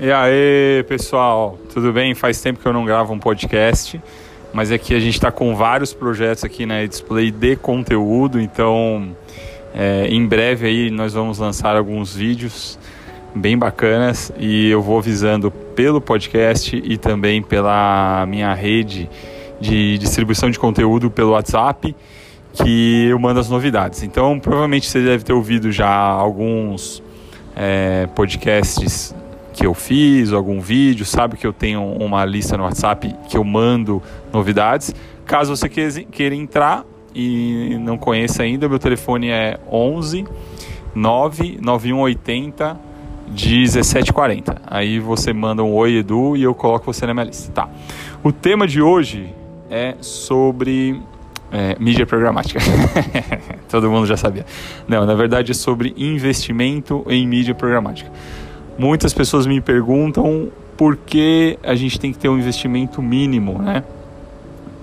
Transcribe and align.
E 0.00 0.12
aí, 0.12 0.84
pessoal, 0.84 1.58
tudo 1.74 1.92
bem? 1.92 2.14
Faz 2.14 2.40
tempo 2.40 2.60
que 2.60 2.66
eu 2.66 2.72
não 2.72 2.84
gravo 2.84 3.12
um 3.12 3.18
podcast, 3.18 4.00
mas 4.52 4.70
aqui 4.70 4.94
a 4.94 5.00
gente 5.00 5.14
está 5.14 5.32
com 5.32 5.56
vários 5.56 5.92
projetos 5.92 6.44
aqui 6.44 6.64
na 6.64 6.86
Display 6.86 7.32
de 7.32 7.56
conteúdo, 7.56 8.40
então 8.40 9.08
é, 9.74 10.06
em 10.06 10.24
breve 10.24 10.68
aí 10.68 10.88
nós 10.88 11.14
vamos 11.14 11.40
lançar 11.40 11.76
alguns 11.76 12.14
vídeos 12.14 12.78
bem 13.34 13.58
bacanas 13.58 14.30
e 14.38 14.70
eu 14.70 14.80
vou 14.80 14.98
avisando 14.98 15.50
pelo 15.50 16.00
podcast 16.00 16.76
e 16.76 16.96
também 16.96 17.42
pela 17.42 18.24
minha 18.28 18.54
rede 18.54 19.10
de 19.60 19.98
distribuição 19.98 20.48
de 20.48 20.60
conteúdo 20.60 21.10
pelo 21.10 21.32
WhatsApp 21.32 21.92
que 22.52 23.08
eu 23.08 23.18
mando 23.18 23.40
as 23.40 23.50
novidades. 23.50 24.04
Então, 24.04 24.38
provavelmente 24.38 24.86
você 24.86 25.02
deve 25.02 25.24
ter 25.24 25.32
ouvido 25.32 25.72
já 25.72 25.90
alguns 25.90 27.02
é, 27.56 28.06
podcasts 28.14 29.12
que 29.58 29.66
eu 29.66 29.74
fiz, 29.74 30.32
algum 30.32 30.60
vídeo, 30.60 31.04
sabe 31.04 31.36
que 31.36 31.44
eu 31.44 31.52
tenho 31.52 31.82
uma 31.82 32.24
lista 32.24 32.56
no 32.56 32.62
WhatsApp 32.62 33.12
que 33.28 33.36
eu 33.36 33.42
mando 33.42 34.00
novidades. 34.32 34.94
Caso 35.26 35.56
você 35.56 35.68
queira 35.68 36.32
entrar 36.32 36.84
e 37.12 37.76
não 37.80 37.98
conheça 37.98 38.44
ainda, 38.44 38.68
meu 38.68 38.78
telefone 38.78 39.30
é 39.30 39.58
11 39.68 40.24
99180 40.94 42.78
1740. 43.26 44.62
Aí 44.64 45.00
você 45.00 45.32
manda 45.32 45.64
um 45.64 45.74
oi 45.74 45.96
Edu 45.96 46.36
e 46.36 46.44
eu 46.44 46.54
coloco 46.54 46.92
você 46.92 47.04
na 47.04 47.12
minha 47.12 47.26
lista. 47.26 47.50
Tá. 47.50 47.68
O 48.22 48.30
tema 48.30 48.64
de 48.64 48.80
hoje 48.80 49.34
é 49.68 49.96
sobre 50.00 51.02
é, 51.50 51.76
mídia 51.80 52.06
programática. 52.06 52.60
Todo 53.68 53.90
mundo 53.90 54.06
já 54.06 54.16
sabia. 54.16 54.46
Não, 54.86 55.04
na 55.04 55.16
verdade 55.16 55.50
é 55.50 55.54
sobre 55.54 55.94
investimento 55.96 57.04
em 57.08 57.26
mídia 57.26 57.56
programática. 57.56 58.08
Muitas 58.78 59.12
pessoas 59.12 59.44
me 59.44 59.60
perguntam 59.60 60.50
por 60.76 60.96
que 60.96 61.58
a 61.64 61.74
gente 61.74 61.98
tem 61.98 62.12
que 62.12 62.18
ter 62.18 62.28
um 62.28 62.38
investimento 62.38 63.02
mínimo, 63.02 63.60
né? 63.60 63.82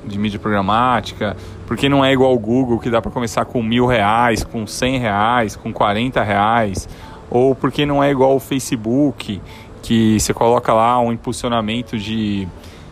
De 0.03 0.19
mídia 0.19 0.37
programática, 0.37 1.37
porque 1.65 1.87
não 1.87 2.03
é 2.03 2.11
igual 2.11 2.31
ao 2.31 2.37
Google 2.37 2.77
que 2.77 2.89
dá 2.89 3.01
para 3.01 3.09
começar 3.09 3.45
com 3.45 3.63
mil 3.63 3.85
reais, 3.85 4.43
com 4.43 4.67
cem 4.67 4.99
reais, 4.99 5.55
com 5.55 5.71
quarenta 5.71 6.21
reais, 6.21 6.89
ou 7.29 7.55
porque 7.55 7.85
não 7.85 8.03
é 8.03 8.11
igual 8.11 8.31
ao 8.31 8.39
Facebook 8.41 9.41
que 9.81 10.19
você 10.19 10.33
coloca 10.33 10.73
lá 10.73 10.99
um 10.99 11.13
impulsionamento 11.13 11.97
de 11.97 12.45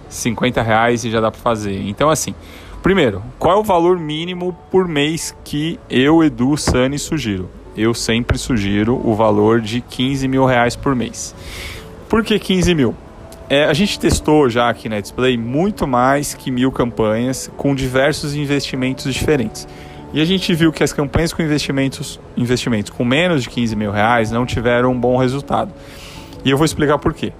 50 0.07 0.61
reais 0.61 1.03
e 1.03 1.11
já 1.11 1.19
dá 1.19 1.29
para 1.29 1.41
fazer. 1.41 1.81
Então 1.81 2.09
assim, 2.09 2.33
primeiro, 2.81 3.21
qual 3.37 3.57
é 3.57 3.59
o 3.59 3.63
valor 3.63 3.99
mínimo 3.99 4.55
por 4.71 4.87
mês 4.87 5.35
que 5.43 5.77
eu, 5.89 6.23
Edu, 6.23 6.55
Sani 6.55 6.97
sugiro? 6.97 7.49
Eu 7.75 7.93
sempre 7.93 8.37
sugiro 8.37 8.99
o 9.03 9.15
valor 9.15 9.61
de 9.61 9.81
15 9.81 10.27
mil 10.27 10.45
reais 10.45 10.75
por 10.75 10.95
mês. 10.95 11.35
Por 12.07 12.23
que 12.23 12.37
15 12.37 12.75
mil? 12.75 12.95
É, 13.49 13.65
a 13.65 13.73
gente 13.73 13.99
testou 13.99 14.49
já 14.49 14.69
aqui 14.69 14.87
na 14.87 14.99
Display 14.99 15.37
muito 15.37 15.85
mais 15.85 16.33
que 16.33 16.49
mil 16.49 16.71
campanhas 16.71 17.51
com 17.57 17.75
diversos 17.75 18.35
investimentos 18.35 19.13
diferentes. 19.13 19.67
E 20.13 20.21
a 20.21 20.25
gente 20.25 20.53
viu 20.53 20.71
que 20.71 20.83
as 20.83 20.93
campanhas 20.93 21.33
com 21.33 21.41
investimentos, 21.41 22.19
investimentos 22.37 22.91
com 22.91 23.03
menos 23.03 23.43
de 23.43 23.49
15 23.49 23.75
mil 23.75 23.91
reais 23.91 24.31
não 24.31 24.45
tiveram 24.45 24.91
um 24.91 24.99
bom 24.99 25.17
resultado. 25.17 25.71
E 26.45 26.49
eu 26.49 26.57
vou 26.57 26.65
explicar 26.65 26.99
por 26.99 27.13
quê. 27.13 27.33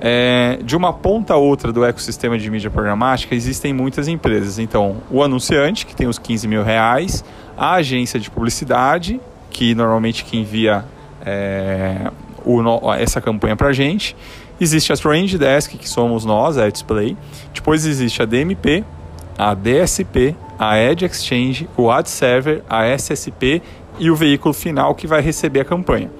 É, 0.00 0.58
de 0.64 0.76
uma 0.76 0.92
ponta 0.92 1.34
a 1.34 1.36
outra 1.36 1.72
do 1.72 1.84
ecossistema 1.84 2.36
de 2.38 2.50
mídia 2.50 2.70
programática 2.70 3.34
existem 3.34 3.72
muitas 3.72 4.08
empresas. 4.08 4.58
Então, 4.58 4.96
o 5.10 5.22
anunciante, 5.22 5.86
que 5.86 5.94
tem 5.94 6.08
os 6.08 6.18
15 6.18 6.48
mil 6.48 6.62
reais, 6.62 7.24
a 7.56 7.74
agência 7.74 8.18
de 8.18 8.30
publicidade 8.30 9.20
que 9.52 9.74
normalmente 9.74 10.24
que 10.24 10.36
envia 10.36 10.84
é, 11.24 12.10
o, 12.44 12.60
essa 12.94 13.20
campanha 13.20 13.56
para 13.56 13.68
a 13.68 13.72
gente. 13.72 14.16
Existe 14.60 14.92
a 14.92 14.96
Trend 14.96 15.36
Desk, 15.38 15.76
que 15.76 15.88
somos 15.88 16.24
nós, 16.24 16.56
a 16.58 16.68
Display. 16.68 17.16
Depois 17.52 17.84
existe 17.84 18.22
a 18.22 18.24
DMP, 18.24 18.84
a 19.36 19.54
DSP, 19.54 20.36
a 20.58 20.78
Edge 20.78 21.04
Exchange, 21.04 21.68
o 21.76 21.90
Ad 21.90 22.08
Server, 22.08 22.62
a 22.68 22.86
SSP 22.86 23.62
e 23.98 24.10
o 24.10 24.16
veículo 24.16 24.54
final 24.54 24.94
que 24.94 25.06
vai 25.06 25.20
receber 25.20 25.60
a 25.60 25.64
campanha. 25.64 26.10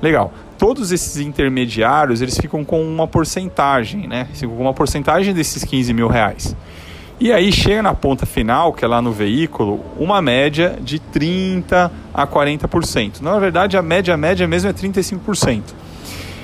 Legal. 0.00 0.32
Todos 0.58 0.92
esses 0.92 1.16
intermediários 1.16 2.20
eles 2.20 2.36
ficam 2.36 2.64
com 2.64 2.82
uma 2.82 3.06
porcentagem, 3.06 4.06
né? 4.06 4.28
Ficam 4.34 4.56
com 4.56 4.62
uma 4.62 4.74
porcentagem 4.74 5.32
desses 5.32 5.64
15 5.64 5.92
mil 5.94 6.08
reais. 6.08 6.54
E 7.20 7.30
aí 7.30 7.52
chega 7.52 7.82
na 7.82 7.92
ponta 7.92 8.24
final, 8.24 8.72
que 8.72 8.82
é 8.82 8.88
lá 8.88 9.02
no 9.02 9.12
veículo, 9.12 9.78
uma 9.98 10.22
média 10.22 10.78
de 10.80 10.98
30 10.98 11.92
a 12.14 12.26
40%. 12.26 13.20
Na 13.20 13.38
verdade, 13.38 13.76
a 13.76 13.82
média 13.82 14.14
a 14.14 14.16
média 14.16 14.48
mesmo 14.48 14.70
é 14.70 14.72
35%. 14.72 15.62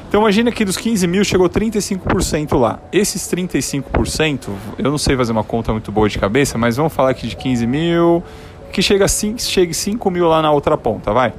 Então 0.06 0.20
imagina 0.20 0.52
que 0.52 0.66
dos 0.66 0.76
15 0.76 1.06
mil 1.06 1.24
chegou 1.24 1.48
35% 1.48 2.58
lá. 2.58 2.78
Esses 2.92 3.22
35%, 3.22 4.48
eu 4.76 4.90
não 4.90 4.98
sei 4.98 5.16
fazer 5.16 5.32
uma 5.32 5.42
conta 5.42 5.72
muito 5.72 5.90
boa 5.90 6.10
de 6.10 6.18
cabeça, 6.18 6.58
mas 6.58 6.76
vamos 6.76 6.92
falar 6.92 7.08
aqui 7.10 7.26
de 7.26 7.36
15 7.36 7.66
mil, 7.66 8.22
que 8.70 8.82
chega, 8.82 9.06
chegue 9.08 9.72
5 9.72 10.10
mil 10.10 10.28
lá 10.28 10.42
na 10.42 10.52
outra 10.52 10.76
ponta, 10.76 11.10
vai. 11.10 11.32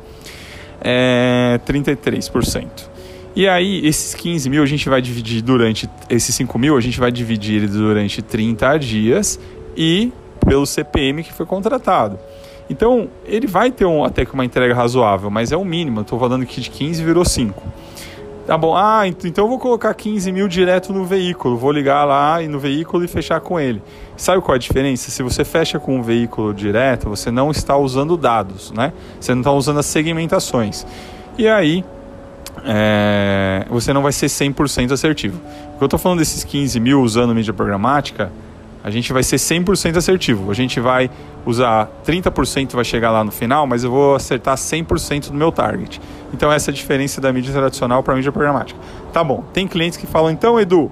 É 0.81 1.59
33%. 1.63 2.96
E 3.37 3.47
aí, 3.47 3.85
esses 3.85 4.15
15 4.15 4.49
mil 4.49 4.63
a 4.63 4.65
gente 4.65 4.89
vai 4.89 4.99
dividir 4.99 5.43
durante. 5.43 5.87
Esses 6.09 6.33
5 6.33 6.57
mil 6.57 6.75
a 6.75 6.81
gente 6.81 6.99
vai 6.99 7.11
dividir 7.11 7.69
durante 7.69 8.19
30 8.19 8.79
dias 8.79 9.39
e 9.77 10.11
pelo 10.43 10.65
CPM 10.65 11.23
que 11.23 11.31
foi 11.31 11.45
contratado. 11.45 12.17
Então, 12.67 13.07
ele 13.23 13.45
vai 13.45 13.69
ter 13.69 13.85
um, 13.85 14.03
até 14.03 14.25
que 14.25 14.33
uma 14.33 14.43
entrega 14.43 14.73
razoável, 14.73 15.29
mas 15.29 15.51
é 15.51 15.55
o 15.55 15.63
mínimo. 15.63 16.01
Estou 16.01 16.17
falando 16.17 16.47
que 16.47 16.59
de 16.59 16.71
15 16.71 17.03
virou 17.03 17.23
5. 17.23 17.61
Tá 18.47 18.57
bom, 18.57 18.75
ah, 18.75 19.07
então 19.07 19.45
eu 19.45 19.47
vou 19.47 19.59
colocar 19.59 19.93
15 19.93 20.31
mil 20.31 20.47
direto 20.47 20.91
no 20.91 21.05
veículo. 21.05 21.57
Vou 21.57 21.71
ligar 21.71 22.05
lá 22.05 22.41
no 22.41 22.57
veículo 22.57 23.05
e 23.05 23.07
fechar 23.07 23.39
com 23.39 23.59
ele. 23.59 23.83
Sabe 24.15 24.41
qual 24.41 24.55
é 24.55 24.57
a 24.57 24.59
diferença? 24.59 25.11
Se 25.11 25.21
você 25.21 25.45
fecha 25.45 25.79
com 25.79 25.99
um 25.99 26.01
veículo 26.01 26.55
direto, 26.55 27.07
você 27.07 27.29
não 27.29 27.51
está 27.51 27.77
usando 27.77 28.17
dados, 28.17 28.71
né? 28.71 28.93
Você 29.19 29.35
não 29.35 29.41
está 29.41 29.51
usando 29.51 29.77
as 29.77 29.85
segmentações. 29.85 30.87
E 31.37 31.47
aí, 31.47 31.85
é, 32.65 33.65
você 33.69 33.93
não 33.93 34.01
vai 34.01 34.11
ser 34.11 34.27
100% 34.27 34.91
assertivo. 34.91 35.39
Porque 35.71 35.83
eu 35.83 35.87
estou 35.87 35.99
falando 35.99 36.19
desses 36.19 36.43
15 36.43 36.79
mil 36.79 37.01
usando 37.01 37.33
mídia 37.33 37.53
programática, 37.53 38.31
a 38.83 38.89
gente 38.89 39.11
vai 39.11 39.23
ser 39.23 39.35
100% 39.35 39.97
assertivo. 39.97 40.49
A 40.49 40.53
gente 40.53 40.79
vai 40.79 41.09
usar 41.45 41.89
30% 42.05 42.73
vai 42.73 42.83
chegar 42.83 43.11
lá 43.11 43.23
no 43.23 43.31
final, 43.31 43.65
mas 43.65 43.83
eu 43.83 43.91
vou 43.91 44.15
acertar 44.15 44.55
100% 44.55 45.27
do 45.27 45.33
meu 45.33 45.51
target. 45.51 46.01
Então 46.33 46.51
essa 46.51 46.69
é 46.69 46.71
a 46.71 46.75
diferença 46.75 47.21
da 47.21 47.31
mídia 47.31 47.53
tradicional 47.53 48.03
para 48.03 48.13
a 48.13 48.15
mídia 48.15 48.31
programática. 48.31 48.79
Tá 49.13 49.23
bom, 49.23 49.43
tem 49.53 49.67
clientes 49.67 49.97
que 49.97 50.05
falam, 50.05 50.29
então 50.29 50.59
Edu, 50.59 50.91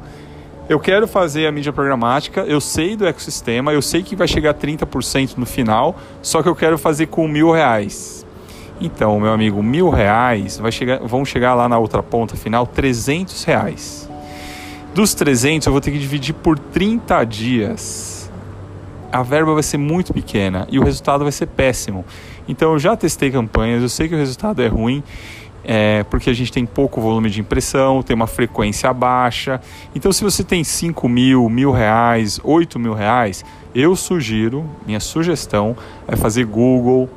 eu 0.68 0.80
quero 0.80 1.08
fazer 1.08 1.46
a 1.46 1.52
mídia 1.52 1.72
programática, 1.72 2.42
eu 2.42 2.60
sei 2.60 2.96
do 2.96 3.06
ecossistema, 3.06 3.72
eu 3.72 3.82
sei 3.82 4.02
que 4.02 4.16
vai 4.16 4.28
chegar 4.28 4.52
a 4.52 4.54
30% 4.54 5.38
no 5.38 5.46
final, 5.46 5.96
só 6.22 6.42
que 6.42 6.50
eu 6.50 6.56
quero 6.56 6.78
fazer 6.78 7.08
com 7.08 7.28
mil 7.28 7.52
reais. 7.52 8.25
Então, 8.80 9.20
meu 9.20 9.32
amigo, 9.32 9.64
mil 9.64 9.90
reais 9.90 10.58
vai 10.58 10.72
chegar, 10.72 11.00
vão 11.00 11.24
chegar 11.24 11.54
lá 11.54 11.70
na 11.70 11.78
outra 11.78 12.04
ponta 12.04 12.36
final 12.36 12.68
300 12.68 13.44
reais. 13.44 14.10
Dos 14.94 15.14
300 15.14 15.66
eu 15.66 15.72
vou 15.72 15.82
ter 15.82 15.92
que 15.92 16.00
dividir 16.00 16.34
por 16.34 16.58
30 16.58 17.24
dias. 17.26 18.32
A 19.12 19.24
verba 19.24 19.54
vai 19.54 19.64
ser 19.64 19.78
muito 19.78 20.14
pequena 20.14 20.68
e 20.70 20.80
o 20.80 20.84
resultado 20.84 21.24
vai 21.24 21.32
ser 21.32 21.48
péssimo. 21.48 22.06
Então 22.48 22.74
eu 22.74 22.80
já 22.80 22.96
testei 22.96 23.32
campanhas, 23.32 23.82
eu 23.82 23.90
sei 23.90 24.08
que 24.08 24.16
o 24.16 24.18
resultado 24.18 24.62
é 24.62 24.68
ruim, 24.68 25.04
é, 25.64 26.04
porque 26.04 26.30
a 26.30 26.34
gente 26.34 26.52
tem 26.52 26.66
pouco 26.66 27.02
volume 27.02 27.30
de 27.30 27.42
impressão, 27.42 28.04
tem 28.04 28.16
uma 28.16 28.28
frequência 28.28 28.94
baixa. 28.94 29.60
Então 29.94 30.12
se 30.12 30.24
você 30.24 30.44
tem 30.44 30.64
5 30.64 31.08
mil, 31.08 31.50
mil 31.50 31.72
reais, 31.72 32.40
8 32.44 32.78
mil 32.78 32.94
reais, 32.94 33.44
eu 33.74 33.96
sugiro, 33.96 34.66
minha 34.86 35.00
sugestão 35.00 35.76
é 36.08 36.16
fazer 36.16 36.46
Google, 36.46 37.10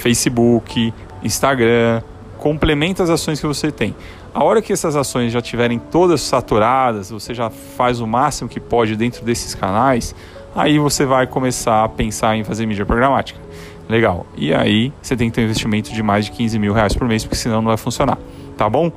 Facebook, 0.00 0.92
Instagram, 1.22 2.02
complementa 2.38 3.02
as 3.02 3.10
ações 3.10 3.40
que 3.40 3.46
você 3.46 3.70
tem. 3.70 3.94
A 4.32 4.42
hora 4.44 4.62
que 4.62 4.72
essas 4.72 4.96
ações 4.96 5.32
já 5.32 5.40
estiverem 5.40 5.78
todas 5.78 6.20
saturadas, 6.20 7.10
você 7.10 7.34
já 7.34 7.50
faz 7.50 8.00
o 8.00 8.06
máximo 8.06 8.48
que 8.48 8.60
pode 8.60 8.96
dentro 8.96 9.24
desses 9.24 9.54
canais, 9.54 10.14
aí 10.54 10.78
você 10.78 11.04
vai 11.04 11.26
começar 11.26 11.84
a 11.84 11.88
pensar 11.88 12.36
em 12.36 12.44
fazer 12.44 12.64
mídia 12.66 12.86
programática. 12.86 13.40
Legal. 13.88 14.24
E 14.36 14.54
aí 14.54 14.92
você 15.02 15.16
tem 15.16 15.28
que 15.28 15.34
ter 15.34 15.40
um 15.40 15.44
investimento 15.44 15.92
de 15.92 16.02
mais 16.02 16.26
de 16.26 16.30
15 16.30 16.58
mil 16.58 16.72
reais 16.72 16.94
por 16.94 17.08
mês, 17.08 17.24
porque 17.24 17.36
senão 17.36 17.56
não 17.56 17.68
vai 17.68 17.76
funcionar. 17.76 18.18
Tá 18.56 18.70
bom? 18.70 18.92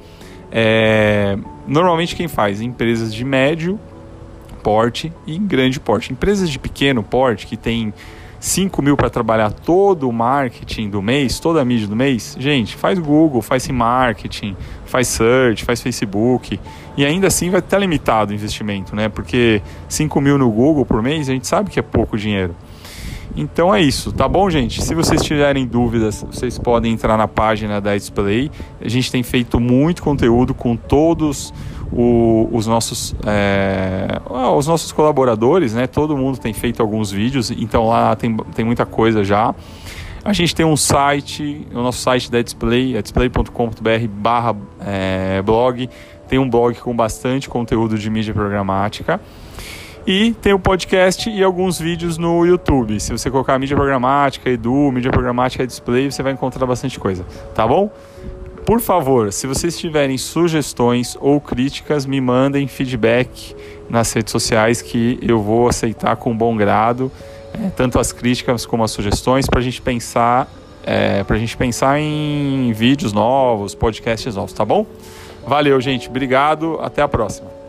É... 0.52 1.36
Normalmente 1.68 2.16
quem 2.16 2.28
faz? 2.28 2.62
Empresas 2.62 3.14
de 3.14 3.26
médio 3.26 3.80
porte 4.62 5.12
e 5.28 5.38
grande 5.38 5.80
porte. 5.80 6.14
Empresas 6.14 6.50
de 6.50 6.58
pequeno 6.58 7.04
porte 7.04 7.46
que 7.46 7.58
tem 7.58 7.94
5 8.44 8.82
mil 8.82 8.98
para 8.98 9.10
trabalhar 9.10 9.54
todo 9.54 10.10
o 10.10 10.12
marketing 10.12 10.90
do 10.90 11.02
mês, 11.02 11.40
toda 11.40 11.62
a 11.62 11.66
mídia 11.66 11.88
do 11.88 11.96
mês, 11.96 12.36
gente, 12.38 12.76
faz 12.76 13.00
Google, 13.00 13.42
faz 13.42 13.70
marketing, 13.70 14.54
faz 14.86 15.08
search, 15.08 15.64
faz 15.64 15.82
Facebook. 15.82 16.60
E 16.98 17.06
ainda 17.06 17.28
assim 17.28 17.50
vai 17.50 17.62
estar 17.62 17.80
limitado 17.80 18.34
o 18.34 18.36
investimento, 18.36 18.98
né? 18.98 19.08
Porque 19.08 19.62
5 19.88 20.20
mil 20.20 20.38
no 20.38 20.52
Google 20.52 20.86
por 20.86 21.02
mês, 21.02 21.30
a 21.30 21.32
gente 21.32 21.48
sabe 21.48 21.70
que 21.70 21.80
é 21.80 21.82
pouco 21.82 22.18
dinheiro. 22.18 22.54
Então 23.34 23.74
é 23.74 23.82
isso, 23.82 24.12
tá 24.12 24.28
bom, 24.28 24.50
gente? 24.50 24.84
Se 24.84 24.94
vocês 24.94 25.24
tiverem 25.24 25.66
dúvidas, 25.66 26.22
vocês 26.30 26.60
podem 26.60 26.92
entrar 26.92 27.18
na 27.18 27.30
página 27.30 27.80
da 27.80 27.96
Display. 27.96 28.52
A 28.82 28.90
gente 28.90 29.10
tem 29.10 29.24
feito 29.24 29.58
muito 29.58 30.04
conteúdo 30.04 30.54
com 30.54 30.76
todos 30.76 31.54
o, 31.96 32.50
os 32.52 32.68
nossos 32.68 33.16
é, 33.26 34.20
os 34.56 34.68
nossos 34.68 34.92
colaboradores, 34.92 35.74
né? 35.74 35.88
Todo 35.88 36.18
mundo 36.18 36.38
tem 36.38 36.54
feito 36.54 36.82
alguns 36.82 37.12
vídeos, 37.12 37.52
então 37.52 37.88
lá 37.88 38.16
tem, 38.16 38.36
tem 38.56 38.66
muita 38.66 38.86
coisa 38.86 39.24
já. 39.24 39.54
A 40.26 40.32
gente 40.32 40.56
tem 40.56 40.66
um 40.66 40.78
site, 40.78 41.68
o 41.74 41.82
nosso 41.82 42.00
site 42.00 42.32
da 42.32 42.42
Display, 42.42 42.96
é 42.96 43.02
display.com.br 43.02 44.08
barra 44.10 44.56
é, 44.80 45.42
blog. 45.42 45.90
Tem 46.30 46.40
um 46.40 46.50
blog 46.50 46.80
com 46.80 46.96
bastante 46.96 47.50
conteúdo 47.50 47.98
de 47.98 48.10
mídia 48.10 48.34
programática. 48.34 49.20
E 50.08 50.34
tem 50.42 50.54
o 50.54 50.60
podcast 50.60 51.30
e 51.30 51.42
alguns 51.44 51.80
vídeos 51.80 52.18
no 52.18 52.46
YouTube. 52.46 53.00
Se 53.00 53.12
você 53.12 53.32
colocar 53.32 53.58
mídia 53.58 53.76
programática, 53.76 54.50
Edu, 54.50 54.92
mídia 54.92 55.12
programática 55.12 55.66
display, 55.66 56.12
você 56.12 56.22
vai 56.22 56.34
encontrar 56.34 56.66
bastante 56.66 57.00
coisa, 57.00 57.26
tá 57.56 57.66
bom? 57.66 57.90
Por 58.66 58.80
favor, 58.80 59.34
se 59.34 59.46
vocês 59.46 59.78
tiverem 59.78 60.18
sugestões 60.18 61.18
ou 61.20 61.40
críticas, 61.42 62.06
me 62.06 62.22
mandem 62.22 62.68
feedback 62.68 63.56
nas 63.90 64.12
redes 64.14 64.32
sociais 64.32 64.82
que 64.82 65.20
eu 65.22 65.42
vou 65.42 65.68
aceitar 65.68 66.16
com 66.16 66.36
bom 66.36 66.56
grado, 66.56 67.12
é, 67.54 67.70
tanto 67.70 68.00
as 68.00 68.12
críticas 68.12 68.66
como 68.66 68.84
as 68.84 68.92
sugestões, 68.92 69.48
para 69.48 69.60
a 69.60 69.64
gente 69.64 69.82
pensar, 69.82 70.50
é, 70.86 71.24
para 71.24 71.36
a 71.36 71.40
gente 71.40 71.58
pensar 71.58 72.00
em 72.00 72.72
vídeos 72.72 73.12
novos, 73.12 73.76
podcasts 73.76 74.36
novos, 74.36 74.54
tá 74.54 74.64
bom? 74.64 74.86
Valeu, 75.46 75.80
gente. 75.82 76.08
Obrigado. 76.08 76.80
Até 76.82 77.02
a 77.02 77.08
próxima. 77.08 77.63